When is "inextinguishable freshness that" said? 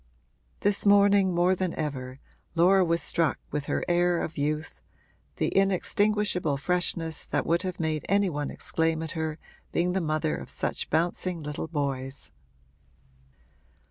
5.49-7.45